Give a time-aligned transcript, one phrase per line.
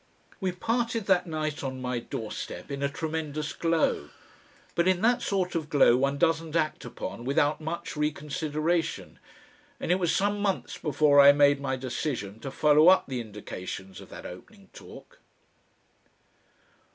[0.39, 4.09] We parted that night on my doorstep in a tremendous glow
[4.73, 9.19] but in that sort of glow one doesn't act upon without much reconsideration,
[9.79, 14.01] and it was some months before I made my decision to follow up the indications
[14.01, 15.19] of that opening talk.